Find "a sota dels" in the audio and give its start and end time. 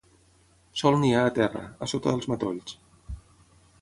1.87-2.29